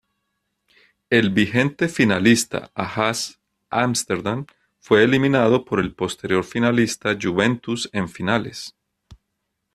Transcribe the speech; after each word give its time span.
El 1.11 1.29
vigente 1.29 1.87
finalista 1.87 2.71
Ajax 2.73 3.39
Ámsterdam, 3.69 4.47
fue 4.79 5.03
eliminado 5.03 5.63
por 5.63 5.79
el 5.79 5.93
posterior 5.93 6.43
finalista 6.43 7.15
Juventus 7.23 7.85
en 7.93 8.07
semifinales. 8.07 8.75